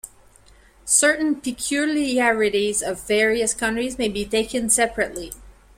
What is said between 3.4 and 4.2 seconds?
countries may